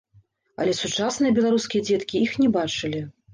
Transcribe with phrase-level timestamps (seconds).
[0.63, 3.05] Але сучасныя беларускія дзеткі іх не бачылі.